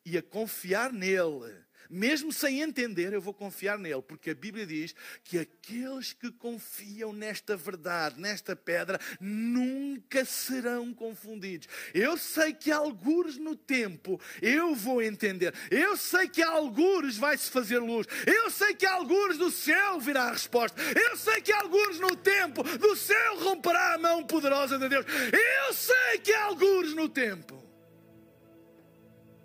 [0.06, 4.96] e a confiar nele mesmo sem entender, eu vou confiar nele, porque a Bíblia diz
[5.24, 11.68] que aqueles que confiam nesta verdade, nesta pedra, nunca serão confundidos.
[11.94, 15.54] Eu sei que algures no tempo eu vou entender.
[15.70, 18.08] Eu sei que algures vai-se fazer luz.
[18.26, 20.82] Eu sei que algures do céu virá a resposta.
[20.82, 25.06] Eu sei que algures no tempo do céu romperá a mão poderosa de Deus.
[25.08, 27.62] Eu sei que algures no tempo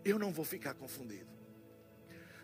[0.04, 1.35] eu não vou ficar confundido.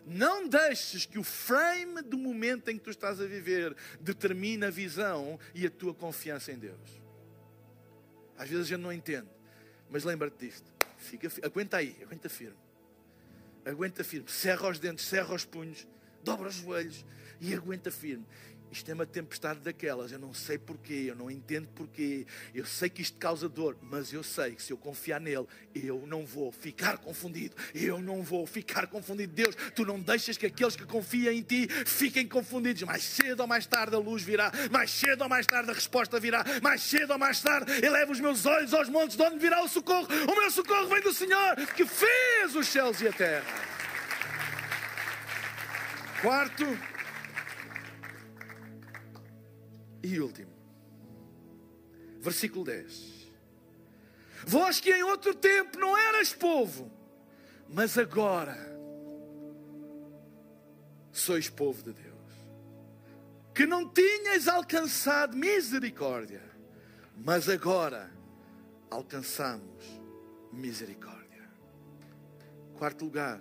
[0.05, 4.71] Não deixes que o frame do momento em que tu estás a viver determine a
[4.71, 7.01] visão e a tua confiança em Deus.
[8.37, 9.29] Às vezes a gente não entende,
[9.89, 10.73] mas lembra-te disto.
[10.97, 12.59] Fica, aguenta aí, aguenta firme.
[13.65, 14.29] Aguenta firme.
[14.29, 15.87] Cerra os dentes, cerra os punhos,
[16.25, 17.05] dobra os joelhos
[17.41, 18.27] e aguenta firme.
[18.73, 22.89] Isto é uma tempestade daquelas, eu não sei porquê, eu não entendo porquê, eu sei
[22.89, 26.51] que isto causa dor, mas eu sei que se eu confiar nele, eu não vou
[26.51, 29.35] ficar confundido, eu não vou ficar confundido.
[29.35, 32.83] Deus, tu não deixas que aqueles que confiam em ti fiquem confundidos.
[32.85, 36.19] Mais cedo ou mais tarde a luz virá, mais cedo ou mais tarde a resposta
[36.19, 39.63] virá, mais cedo ou mais tarde eleva os meus olhos aos montes, de onde virá
[39.63, 40.09] o socorro?
[40.27, 43.45] O meu socorro vem do Senhor que fez os céus e a terra.
[46.23, 46.65] Quarto,
[50.03, 50.53] E último,
[52.21, 53.31] versículo 10.
[54.45, 56.91] Vós que em outro tempo não eras povo,
[57.69, 58.57] mas agora
[61.13, 62.13] sois povo de Deus.
[63.55, 66.43] Que não tinhas alcançado misericórdia,
[67.17, 68.11] mas agora
[68.91, 70.01] alcançamos
[70.53, 71.49] misericórdia.
[72.77, 73.41] Quarto lugar,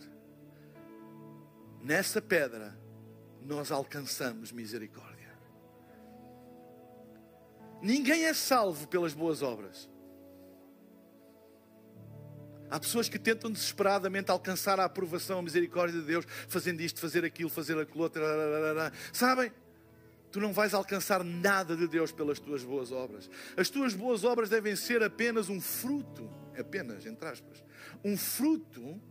[1.81, 2.77] nessa pedra
[3.41, 5.10] nós alcançamos misericórdia.
[7.81, 9.89] Ninguém é salvo pelas boas obras.
[12.69, 17.25] Há pessoas que tentam desesperadamente alcançar a aprovação, a misericórdia de Deus, fazendo isto, fazer
[17.25, 18.21] aquilo, fazer aquilo outro.
[19.11, 19.51] Sabem?
[20.31, 23.29] Tu não vais alcançar nada de Deus pelas tuas boas obras.
[23.57, 27.61] As tuas boas obras devem ser apenas um fruto, apenas, entre aspas,
[28.05, 29.01] um fruto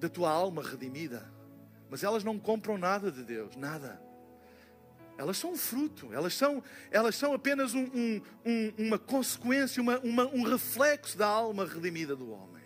[0.00, 1.32] da tua alma redimida.
[1.88, 4.02] Mas elas não compram nada de Deus, nada.
[5.18, 9.98] Elas são um fruto, elas são, elas são apenas um, um, um, uma consequência, uma,
[10.00, 12.64] uma, um reflexo da alma redimida do homem.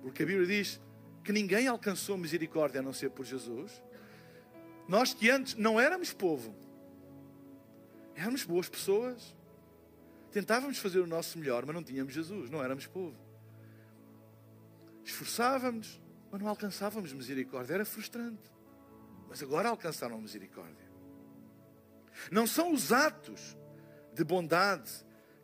[0.00, 0.80] Porque a Bíblia diz
[1.22, 3.82] que ninguém alcançou misericórdia a não ser por Jesus.
[4.88, 6.54] Nós que antes não éramos povo,
[8.14, 9.34] éramos boas pessoas,
[10.30, 13.16] tentávamos fazer o nosso melhor, mas não tínhamos Jesus, não éramos povo.
[15.04, 18.50] Esforçávamos, mas não alcançávamos misericórdia, era frustrante.
[19.28, 20.85] Mas agora alcançaram misericórdia.
[22.30, 23.56] Não são os atos
[24.12, 24.90] de bondade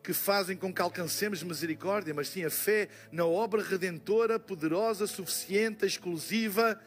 [0.03, 5.85] que fazem com que alcancemos misericórdia, mas sim a fé na obra redentora, poderosa, suficiente,
[5.85, 6.79] exclusiva,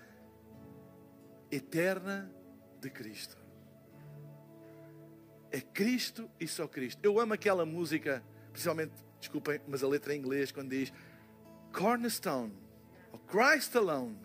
[1.51, 2.31] eterna
[2.81, 3.37] de Cristo.
[5.51, 7.01] É Cristo e só Cristo.
[7.03, 8.23] Eu amo aquela música,
[8.53, 10.93] principalmente, desculpem, mas a letra em inglês, quando diz
[11.73, 12.53] Cornerstone,
[13.13, 14.19] or Christ alone.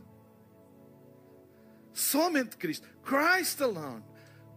[1.93, 2.87] Somente Cristo.
[3.03, 4.03] Christ alone.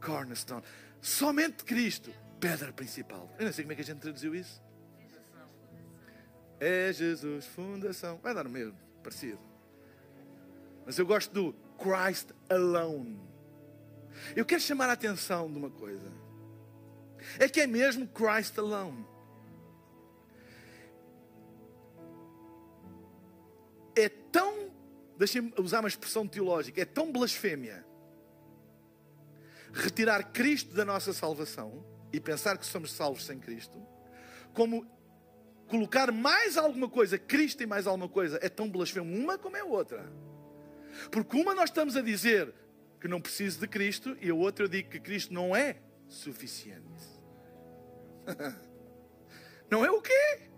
[0.01, 0.62] Cornerstone.
[1.05, 3.31] Somente Cristo, pedra principal.
[3.38, 4.62] Eu não sei como é que a gente traduziu isso.
[6.59, 8.19] É Jesus, fundação.
[8.23, 9.38] Vai dar o mesmo, parecido.
[10.87, 13.21] Mas eu gosto do Christ alone.
[14.35, 16.11] Eu quero chamar a atenção de uma coisa.
[17.38, 19.07] É que é mesmo Christ alone.
[23.95, 24.73] É tão,
[25.19, 27.85] deixem-me usar uma expressão teológica, é tão blasfémia
[29.75, 33.85] retirar Cristo da nossa salvação e pensar que somos salvos sem Cristo,
[34.53, 34.87] como
[35.67, 39.61] colocar mais alguma coisa, Cristo e mais alguma coisa, é tão blasfemo uma como é
[39.61, 40.11] a outra.
[41.11, 42.55] Porque uma nós estamos a dizer
[43.01, 45.77] que não preciso de Cristo e a outra eu digo que Cristo não é
[46.09, 47.03] suficiente.
[49.71, 50.51] Não é o quê?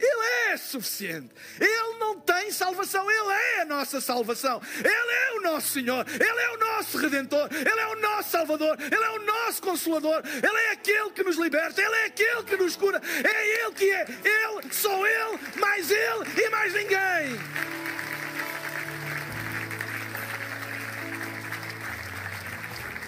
[0.00, 1.28] Ele é suficiente.
[1.60, 4.60] Ele não tem salvação, Ele é a nossa salvação.
[4.78, 8.76] Ele é o nosso Senhor, Ele é o nosso Redentor, Ele é o nosso Salvador,
[8.80, 12.56] Ele é o nosso Consolador, Ele é aquele que nos liberta, Ele é aquele que
[12.56, 17.40] nos cura, é Ele que é, Ele, só Ele, mais Ele e mais ninguém.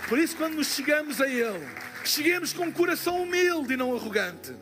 [0.08, 1.66] Por isso, quando nos chegamos a Ele,
[2.04, 4.54] cheguemos com um coração humilde e não arrogante,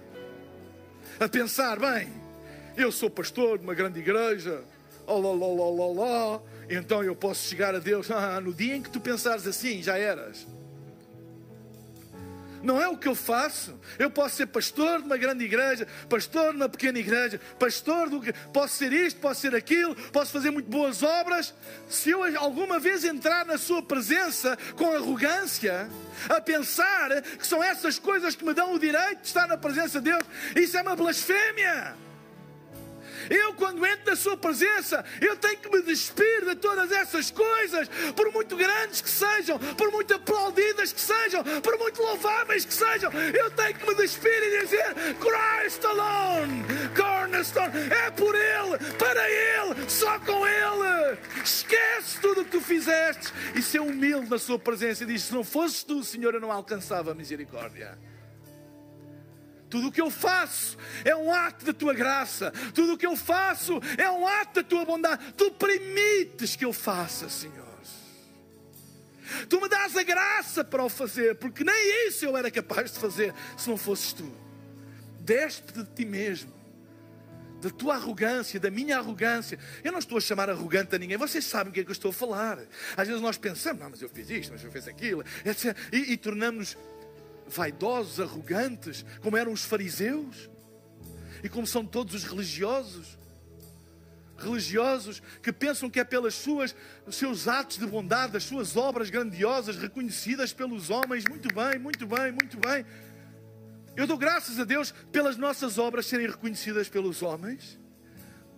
[1.18, 2.19] a pensar, bem,
[2.82, 4.62] eu sou pastor de uma grande igreja,
[5.06, 8.10] oh, lá, lá, lá, lá, lá, então eu posso chegar a Deus.
[8.10, 10.46] Ah, no dia em que tu pensares assim, já eras.
[12.62, 13.78] Não é o que eu faço.
[13.98, 18.20] Eu posso ser pastor de uma grande igreja, pastor de uma pequena igreja, pastor do
[18.20, 18.32] que.
[18.52, 21.54] Posso ser isto, posso ser aquilo, posso fazer muito boas obras.
[21.88, 25.88] Se eu alguma vez entrar na Sua presença com arrogância,
[26.28, 30.00] a pensar que são essas coisas que me dão o direito de estar na presença
[30.00, 32.09] de Deus, isso é uma blasfémia.
[33.30, 37.88] Eu, quando entro na Sua presença, eu tenho que me despir de todas essas coisas,
[38.16, 43.12] por muito grandes que sejam, por muito aplaudidas que sejam, por muito louváveis que sejam.
[43.12, 46.64] Eu tenho que me despir e dizer: Christ alone,
[46.96, 51.18] cornerstone, é por Ele, para Ele, só com Ele.
[51.44, 55.32] Esquece tudo o que tu fizeste e ser humilde na Sua presença e diz: Se
[55.32, 57.96] não fosses tu, Senhor, eu não alcançava a misericórdia.
[59.70, 62.52] Tudo o que eu faço é um ato da tua graça.
[62.74, 65.32] Tudo o que eu faço é um ato da tua bondade.
[65.34, 67.70] Tu permites que eu faça, Senhor.
[69.48, 72.98] Tu me dás a graça para o fazer, porque nem isso eu era capaz de
[72.98, 74.30] fazer se não fosses tu.
[75.20, 76.52] Deste de ti mesmo,
[77.60, 79.58] da tua arrogância, da minha arrogância.
[79.84, 81.92] Eu não estou a chamar arrogante a ninguém, vocês sabem o que é que eu
[81.92, 82.58] estou a falar.
[82.96, 85.76] Às vezes nós pensamos, não, mas eu fiz isto, mas eu fiz aquilo, etc.
[85.92, 86.76] E, e tornamos-nos
[87.50, 90.48] vaidosos, arrogantes, como eram os fariseus
[91.42, 93.18] e como são todos os religiosos.
[94.38, 96.74] Religiosos que pensam que é pelas suas,
[97.10, 101.24] seus atos de bondade, as suas obras grandiosas, reconhecidas pelos homens.
[101.28, 102.86] Muito bem, muito bem, muito bem.
[103.96, 107.78] Eu dou graças a Deus pelas nossas obras serem reconhecidas pelos homens,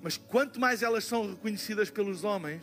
[0.00, 2.62] mas quanto mais elas são reconhecidas pelos homens,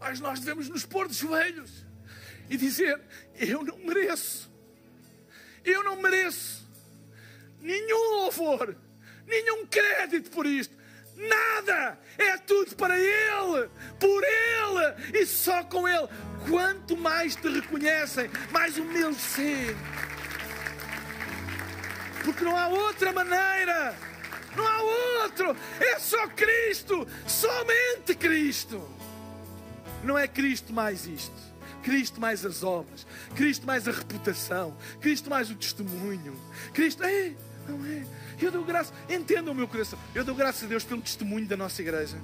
[0.00, 1.84] Mas nós devemos nos pôr de joelhos
[2.48, 2.98] e dizer:
[3.36, 4.50] Eu não mereço,
[5.62, 6.66] eu não mereço
[7.60, 8.74] nenhum louvor,
[9.26, 10.74] nenhum crédito por isto,
[11.14, 16.08] nada, é tudo para Ele, por Ele e só com Ele.
[16.48, 19.76] Quanto mais te reconhecem, mais humilde ser.
[22.24, 23.94] Porque não há outra maneira,
[24.56, 24.82] não há
[25.22, 28.99] outro, é só Cristo, somente Cristo.
[30.04, 31.50] Não é Cristo mais isto.
[31.82, 36.36] Cristo mais as obras, Cristo mais a reputação, Cristo mais o testemunho.
[36.74, 37.32] Cristo, é,
[37.66, 38.04] não é?
[38.40, 39.98] Eu dou graças, entenda o meu coração.
[40.14, 42.16] Eu dou graças a Deus pelo testemunho da nossa igreja.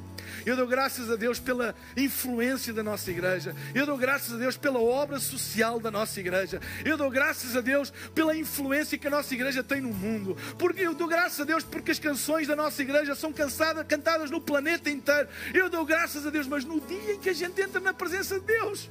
[0.44, 3.55] Eu dou graças a Deus pela influência da nossa igreja.
[3.74, 6.61] Eu dou graças a Deus pela obra social da nossa igreja.
[6.85, 10.37] Eu dou graças a Deus pela influência que a nossa igreja tem no mundo.
[10.59, 14.31] Porque eu dou graças a Deus porque as canções da nossa igreja são cansadas, cantadas
[14.31, 15.29] no planeta inteiro.
[15.52, 18.38] Eu dou graças a Deus, mas no dia em que a gente entra na presença
[18.40, 18.90] de Deus,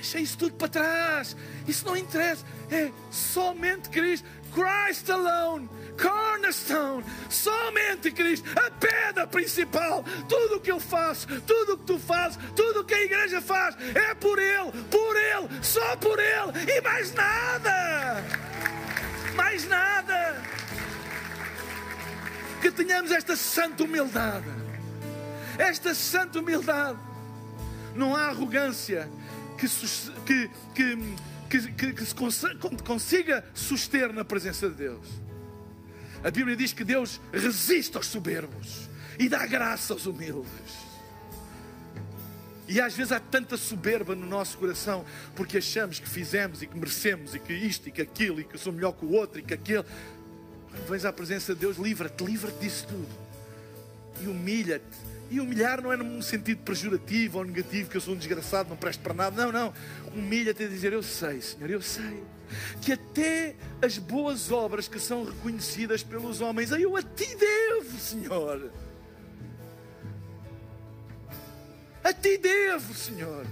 [0.00, 1.36] Deixa isso tudo para trás.
[1.68, 2.42] Isso não interessa.
[2.70, 4.26] É somente Cristo.
[4.50, 5.68] Christ alone.
[6.00, 10.02] Cornerstone, somente Cristo, a pedra principal.
[10.26, 13.42] Tudo o que eu faço, tudo o que tu fazes, tudo o que a igreja
[13.42, 18.24] faz é por Ele, por Ele, só por Ele e mais nada.
[19.34, 20.42] Mais nada.
[22.62, 24.46] Que tenhamos esta santa humildade.
[25.58, 26.98] Esta santa humildade.
[27.94, 29.10] Não há arrogância,
[30.24, 30.50] que,
[31.48, 32.14] que, que, que se
[32.84, 35.06] consiga suster na presença de Deus.
[36.22, 38.88] A Bíblia diz que Deus resiste aos soberbos
[39.18, 40.90] e dá graça aos humildes.
[42.68, 45.04] E às vezes há tanta soberba no nosso coração
[45.34, 48.56] porque achamos que fizemos e que merecemos e que isto e que aquilo e que
[48.56, 49.84] sou melhor que o outro e que aquele.
[50.88, 53.08] Vens à presença de Deus, livra-te, livra-te disso tudo
[54.22, 58.16] e humilha-te e humilhar não é num sentido pejorativo ou negativo, que eu sou um
[58.16, 59.46] desgraçado, não presto para nada.
[59.46, 59.72] Não, não.
[60.12, 62.24] Humilha-te a dizer: Eu sei, Senhor, eu sei.
[62.82, 68.72] Que até as boas obras que são reconhecidas pelos homens, eu a ti devo, Senhor.
[72.02, 73.46] A ti devo, Senhor.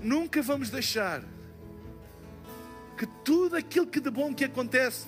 [0.00, 1.22] nunca vamos deixar
[2.96, 5.06] que tudo aquilo que de bom que acontece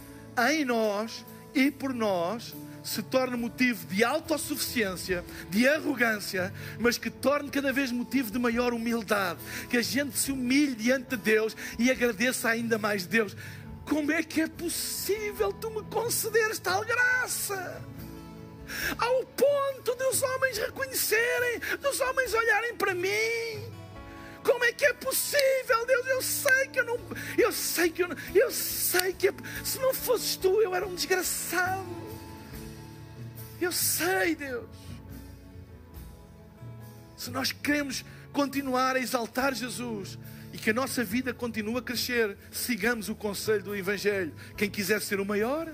[0.51, 1.25] em nós
[1.55, 7.93] e por nós se torne motivo de autossuficiência, de arrogância, mas que torne cada vez
[7.93, 9.39] motivo de maior humildade.
[9.71, 13.37] Que a gente se humilhe diante de Deus e agradeça ainda mais Deus.
[13.85, 17.83] Como é que é possível tu me concederes tal graça?
[18.97, 23.73] Ao ponto dos homens reconhecerem, dos homens olharem para mim.
[24.43, 26.07] Como é que é possível, Deus?
[26.07, 26.99] Eu sei que eu não.
[27.39, 28.17] Eu sei que eu não.
[28.35, 29.33] Eu sei que
[29.65, 32.03] se não fosses tu, eu era um desgraçado.
[33.63, 34.69] Eu sei, Deus.
[37.17, 40.19] Se nós queremos continuar a exaltar Jesus
[40.53, 44.35] e que a nossa vida continue a crescer, sigamos o conselho do Evangelho.
[44.57, 45.73] Quem quiser ser o maior,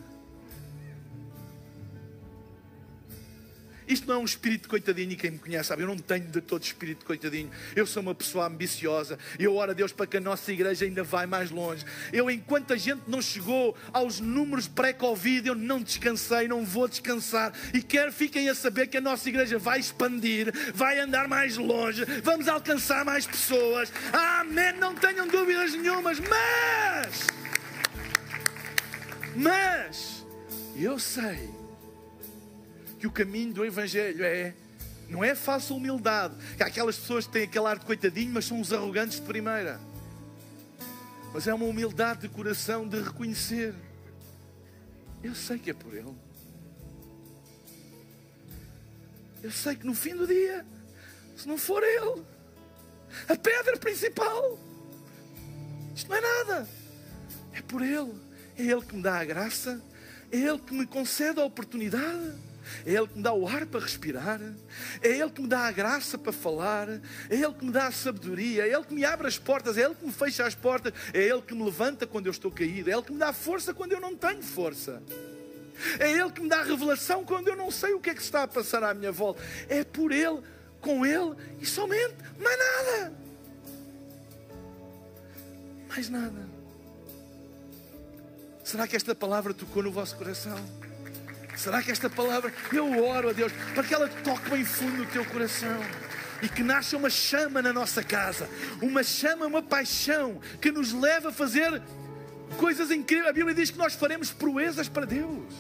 [3.89, 6.41] Isto não é um espírito coitadinho, e quem me conhece sabe, eu não tenho de
[6.43, 7.51] todo espírito coitadinho.
[7.75, 9.19] Eu sou uma pessoa ambiciosa.
[9.39, 11.85] Eu oro a Deus para que a nossa igreja ainda vá mais longe.
[12.13, 17.53] Eu, enquanto a gente não chegou aos números pré-Covid, eu não descansei, não vou descansar.
[17.73, 22.05] E quero fiquem a saber que a nossa igreja vai expandir, vai andar mais longe,
[22.23, 23.91] vamos alcançar mais pessoas.
[24.13, 27.27] Amém, não tenham dúvidas nenhumas, mas.
[29.35, 30.27] Mas,
[30.77, 31.58] eu sei
[32.99, 34.55] que o caminho do Evangelho é.
[35.09, 36.35] Não é falsa humildade.
[36.61, 39.81] Há aquelas pessoas que têm aquele ar de coitadinho, mas são os arrogantes de primeira.
[41.33, 43.75] Mas é uma humildade de coração de reconhecer.
[45.23, 46.15] Eu sei que é por Ele.
[49.43, 50.67] Eu sei que no fim do dia,
[51.37, 52.25] se não for Ele,
[53.29, 54.59] a pedra principal,
[55.95, 56.69] isto não é nada.
[57.53, 58.13] É por Ele.
[58.57, 59.83] É Ele que me dá a graça.
[60.31, 62.48] É Ele que me concede a oportunidade.
[62.85, 64.41] É Ele que me dá o ar para respirar,
[65.03, 67.01] é Ele que me dá a graça para falar, é
[67.31, 69.95] Ele que me dá a sabedoria, é Ele que me abre as portas, é Ele
[69.95, 72.93] que me fecha as portas, é Ele que me levanta quando eu estou caído, é
[72.93, 75.03] Ele que me dá força quando eu não tenho força.
[75.99, 78.43] É Ele que me dá revelação quando eu não sei o que é que está
[78.43, 79.43] a passar à minha volta.
[79.69, 80.43] É por Ele,
[80.81, 83.13] com Ele e somente, mais nada.
[85.89, 86.49] Mais nada.
[88.65, 90.59] Será que esta palavra tocou no vosso coração?
[91.59, 95.07] Será que esta palavra, eu oro a Deus para que ela toque bem fundo no
[95.07, 95.77] teu coração
[96.41, 98.49] e que nasça uma chama na nossa casa,
[98.81, 101.83] uma chama, uma paixão que nos leva a fazer
[102.59, 103.29] coisas incríveis.
[103.29, 105.53] A Bíblia diz que nós faremos proezas para Deus,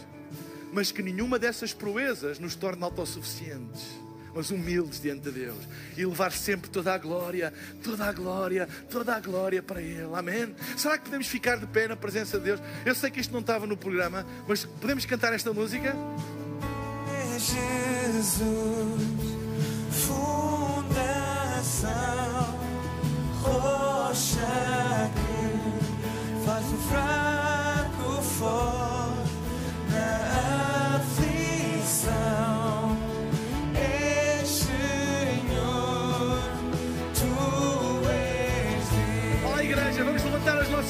[0.72, 4.07] mas que nenhuma dessas proezas nos torne autossuficientes
[4.39, 5.59] mas humildes diante de Deus
[5.97, 10.14] e levar sempre toda a glória, toda a glória, toda a glória para Ele.
[10.14, 10.55] Amém?
[10.76, 12.61] Será que podemos ficar de pé na presença de Deus?
[12.86, 15.93] Eu sei que isto não estava no programa, mas podemos cantar esta música?
[17.36, 19.03] Jesus,
[20.07, 21.01] fundação,
[23.43, 28.99] rocha que faz o fraco forte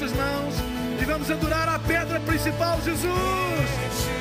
[0.00, 0.54] nossas mãos
[1.00, 3.10] e vamos adorar a pedra principal, Jesus.
[3.10, 4.17] Jesus,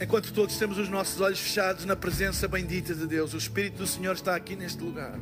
[0.00, 3.86] Enquanto todos temos os nossos olhos fechados na presença bendita de Deus, o Espírito do
[3.86, 5.20] Senhor está aqui neste lugar.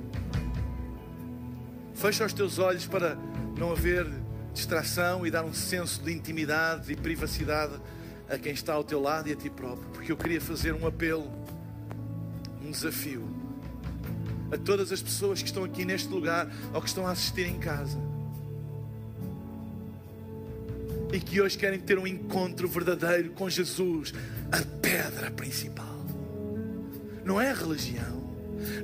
[1.97, 3.17] Fecha os teus olhos para
[3.59, 4.07] não haver
[4.55, 7.75] distração e dar um senso de intimidade e privacidade
[8.31, 9.89] a quem está ao teu lado e a ti próprio.
[9.91, 11.29] Porque eu queria fazer um apelo,
[12.63, 13.29] um desafio
[14.53, 17.59] a todas as pessoas que estão aqui neste lugar ou que estão a assistir em
[17.59, 17.99] casa
[21.13, 24.13] e que hoje querem ter um encontro verdadeiro com Jesus,
[24.53, 25.99] a pedra principal.
[27.25, 28.23] Não é a religião,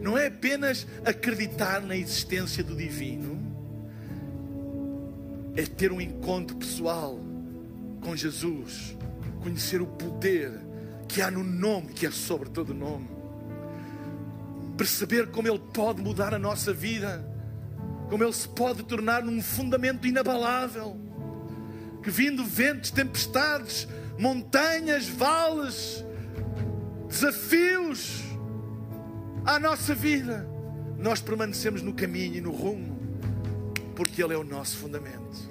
[0.01, 3.43] não é apenas acreditar na existência do divino,
[5.57, 7.19] é ter um encontro pessoal
[8.01, 8.97] com Jesus,
[9.43, 10.53] conhecer o poder
[11.07, 13.09] que há no nome que é sobre todo nome,
[14.77, 17.25] perceber como Ele pode mudar a nossa vida,
[18.09, 21.04] como Ele se pode tornar num fundamento inabalável
[22.05, 23.89] que vindo ventos, tempestades,
[24.19, 26.05] montanhas, vales,
[27.09, 28.23] desafios
[29.47, 30.47] à nossa vida,
[30.99, 32.95] nós permanecemos no caminho e no rumo,
[33.97, 35.51] porque Ele é o nosso fundamento.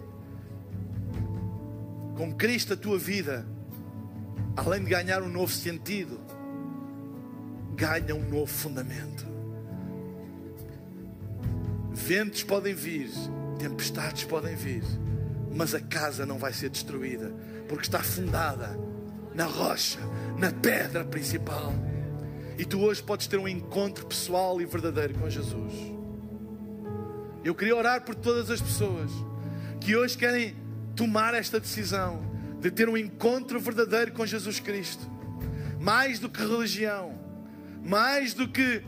[2.16, 3.48] Com Cristo, a tua vida,
[4.56, 6.20] além de ganhar um novo sentido,
[7.76, 9.26] ganha um novo fundamento.
[11.92, 13.10] Ventos podem vir,
[13.58, 14.84] tempestades podem vir
[15.56, 17.32] mas a casa não vai ser destruída,
[17.68, 18.78] porque está fundada
[19.36, 20.00] na rocha,
[20.38, 21.74] na pedra principal.
[22.58, 25.74] E tu hoje podes ter um encontro pessoal e verdadeiro com Jesus.
[27.44, 29.12] Eu queria orar por todas as pessoas
[29.80, 30.56] que hoje querem
[30.96, 35.12] tomar esta decisão de ter um encontro verdadeiro com Jesus Cristo.
[35.80, 37.20] Mais do que religião,
[37.84, 38.82] mais do que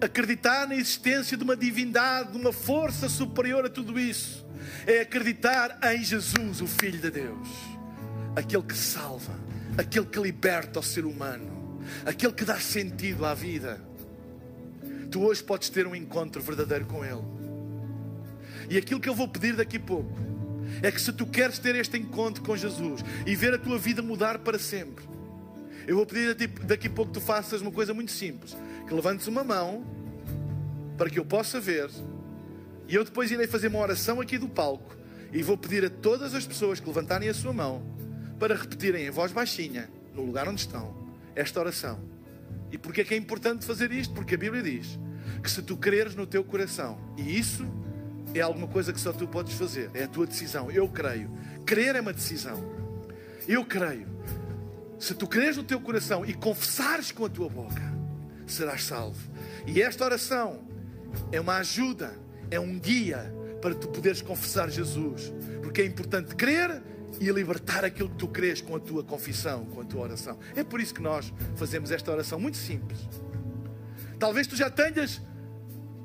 [0.00, 4.47] acreditar na existência de uma divindade, de uma força superior a tudo isso
[4.86, 7.48] é acreditar em Jesus, o Filho de Deus,
[8.34, 9.34] aquele que salva,
[9.76, 13.80] aquele que liberta o ser humano, aquele que dá sentido à vida.
[15.10, 17.24] Tu hoje podes ter um encontro verdadeiro com Ele.
[18.68, 20.12] E aquilo que eu vou pedir daqui a pouco
[20.82, 24.02] é que se tu queres ter este encontro com Jesus e ver a tua vida
[24.02, 25.04] mudar para sempre,
[25.86, 28.54] eu vou pedir daqui a pouco que tu faças uma coisa muito simples:
[28.86, 29.84] que levantes uma mão
[30.98, 31.88] para que eu possa ver
[32.88, 34.96] e eu depois irei fazer uma oração aqui do palco
[35.30, 37.82] e vou pedir a todas as pessoas que levantarem a sua mão
[38.38, 40.96] para repetirem em voz baixinha, no lugar onde estão,
[41.34, 42.00] esta oração.
[42.72, 44.14] E porquê é que é importante fazer isto?
[44.14, 44.98] Porque a Bíblia diz
[45.42, 47.66] que se tu creres no teu coração, e isso
[48.34, 50.70] é alguma coisa que só tu podes fazer, é a tua decisão.
[50.70, 51.30] Eu creio.
[51.66, 52.58] Crer é uma decisão.
[53.46, 54.08] Eu creio.
[54.98, 57.82] Se tu creres no teu coração e confessares com a tua boca,
[58.46, 59.20] serás salvo.
[59.66, 60.66] E esta oração
[61.30, 62.14] é uma ajuda
[62.50, 65.32] é um guia para tu poderes confessar Jesus.
[65.62, 66.82] Porque é importante crer
[67.20, 70.38] e libertar aquilo que tu crês com a tua confissão, com a tua oração.
[70.54, 72.98] É por isso que nós fazemos esta oração muito simples.
[74.18, 75.20] Talvez tu já tenhas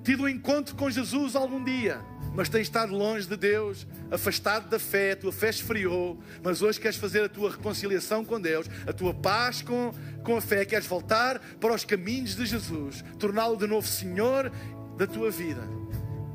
[0.04, 2.02] tido um encontro com Jesus algum dia,
[2.34, 6.80] mas tens estado longe de Deus, afastado da fé, a tua fé esfriou, mas hoje
[6.80, 9.91] queres fazer a tua reconciliação com Deus, a tua paz com,
[10.24, 14.52] com a fé, queres voltar para os caminhos de Jesus, torná-lo de novo Senhor
[14.98, 15.82] da tua vida.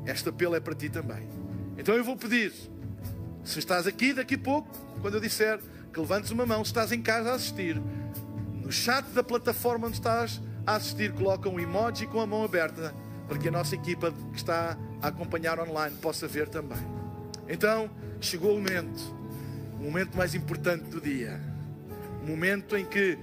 [0.05, 1.27] Esta apelo é para ti também.
[1.77, 2.51] Então eu vou pedir,
[3.43, 4.69] se estás aqui daqui a pouco,
[5.01, 5.59] quando eu disser
[5.93, 7.81] que levantes uma mão, se estás em casa a assistir,
[8.61, 12.93] no chat da plataforma onde estás a assistir, coloca um emoji com a mão aberta
[13.27, 16.79] para que a nossa equipa que está a acompanhar online possa ver também.
[17.47, 17.89] Então,
[18.19, 18.99] chegou o momento,
[19.79, 21.39] o momento mais importante do dia,
[22.21, 23.17] o momento em que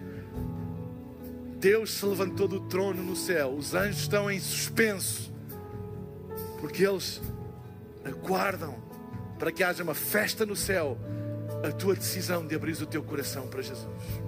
[1.59, 5.33] Deus se levantou do trono no céu, os anjos estão em suspenso
[6.61, 7.21] porque eles
[8.05, 8.75] aguardam
[9.39, 10.99] para que haja uma festa no céu
[11.67, 14.26] a tua decisão de abrir o teu coração para Jesus.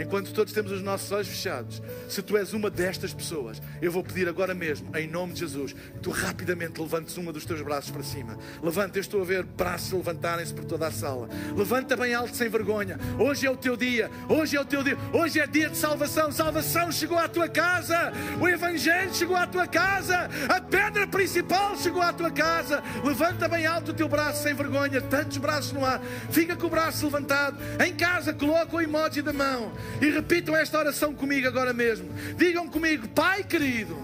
[0.00, 4.02] Enquanto todos temos os nossos olhos fechados, se tu és uma destas pessoas, eu vou
[4.02, 7.90] pedir agora mesmo, em nome de Jesus, que tu rapidamente levantes uma dos teus braços
[7.90, 8.38] para cima.
[8.62, 11.28] Levanta, eu estou a ver braços levantarem-se por toda a sala.
[11.54, 12.98] Levanta bem alto, sem vergonha.
[13.18, 16.32] Hoje é o teu dia, hoje é o teu dia, hoje é dia de salvação.
[16.32, 22.00] Salvação chegou à tua casa, o Evangelho chegou à tua casa, a pedra principal chegou
[22.00, 22.82] à tua casa.
[23.04, 25.02] Levanta bem alto o teu braço, sem vergonha.
[25.02, 27.58] Tantos braços no ar, fica com o braço levantado.
[27.84, 29.72] Em casa, coloca o emoji da mão.
[30.00, 32.08] E repitam esta oração comigo agora mesmo.
[32.36, 33.96] Digam comigo, Pai querido,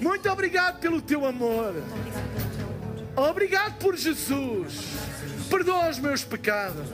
[0.00, 1.74] muito obrigado pelo teu amor.
[3.14, 4.74] Obrigado por Jesus.
[5.48, 6.86] Perdoa os meus pecados.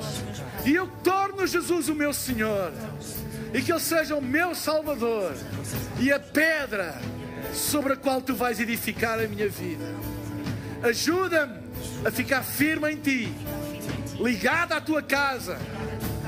[0.65, 2.73] E eu torno Jesus o meu Senhor.
[3.53, 5.35] E que Ele seja o meu Salvador.
[6.01, 7.01] E a pedra
[7.53, 9.85] sobre a qual tu vais edificar a minha vida.
[10.83, 11.61] Ajuda-me
[12.05, 13.33] a ficar firme em ti,
[14.19, 15.59] ligado à tua casa,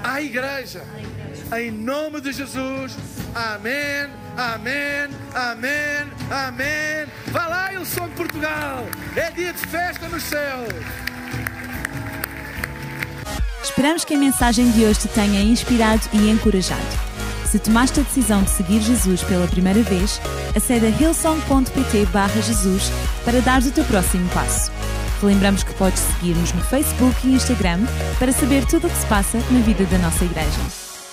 [0.03, 0.85] à igreja
[1.61, 2.97] em nome de Jesus.
[3.35, 7.07] Amém, amém, amém, amém.
[7.29, 8.87] Vá lá, eu sou de Portugal.
[9.17, 10.67] É dia de festa no céu.
[13.63, 16.83] Esperamos que a mensagem de hoje te tenha inspirado e encorajado.
[17.51, 20.21] Se tomaste a decisão de seguir Jesus pela primeira vez,
[20.57, 22.07] acede a hillsong.pt
[22.43, 22.91] Jesus
[23.25, 24.73] para dar o teu próximo passo.
[25.21, 27.81] Relembramos que podes seguir-nos no Facebook e Instagram
[28.19, 30.84] para saber tudo o que se passa na vida da nossa igreja.